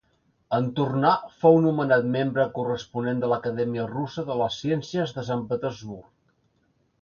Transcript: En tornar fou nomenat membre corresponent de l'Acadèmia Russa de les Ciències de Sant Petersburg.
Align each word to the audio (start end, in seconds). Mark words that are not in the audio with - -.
En 0.57 0.67
tornar 0.77 1.11
fou 1.43 1.59
nomenat 1.65 2.07
membre 2.15 2.45
corresponent 2.55 3.21
de 3.25 3.29
l'Acadèmia 3.33 3.85
Russa 3.93 4.25
de 4.31 4.39
les 4.41 4.59
Ciències 4.63 5.15
de 5.19 5.27
Sant 5.29 5.45
Petersburg. 5.53 6.11